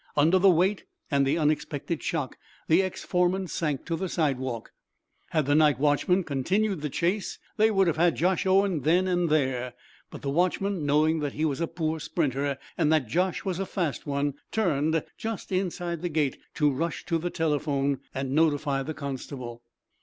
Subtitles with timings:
[0.17, 2.35] Under the weight and the unexpected shock
[2.67, 4.71] the ex foreman sank to the sidewalk.
[5.29, 9.29] Had the night watchman continued the chase they would have had Josh Owen then and
[9.29, 9.75] there.
[10.09, 13.65] But the watchman, knowing that he was a poor sprinter, and that Josh was a
[13.67, 18.95] fast one, turned, just inside the gate, to rush to the telephone and notify the
[18.95, 19.61] constable.